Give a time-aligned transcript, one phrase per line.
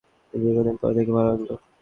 [0.33, 1.49] তোমাকেও দীর্ঘদিন পরে দেখে ভালো লাগল।